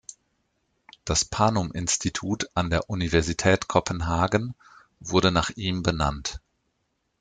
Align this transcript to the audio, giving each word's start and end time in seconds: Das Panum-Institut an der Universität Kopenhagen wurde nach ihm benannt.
Das 1.05 1.23
Panum-Institut 1.23 2.49
an 2.55 2.71
der 2.71 2.89
Universität 2.89 3.67
Kopenhagen 3.67 4.55
wurde 4.99 5.31
nach 5.31 5.51
ihm 5.51 5.83
benannt. 5.83 6.41